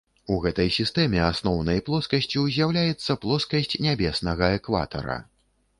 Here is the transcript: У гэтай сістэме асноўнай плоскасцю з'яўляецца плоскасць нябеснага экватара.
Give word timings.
У 0.35 0.35
гэтай 0.45 0.69
сістэме 0.77 1.19
асноўнай 1.31 1.83
плоскасцю 1.89 2.47
з'яўляецца 2.57 3.19
плоскасць 3.27 3.79
нябеснага 3.87 4.53
экватара. 4.61 5.23